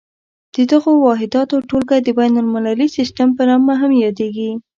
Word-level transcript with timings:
د 0.55 0.57
دغو 0.71 0.91
واحداتو 1.05 1.55
ټولګه 1.69 1.97
د 2.01 2.09
بین 2.19 2.33
المللي 2.41 2.87
سیسټم 2.97 3.27
په 3.37 3.43
نامه 3.49 3.73
هم 3.81 3.91
یادیږي. 4.05 4.51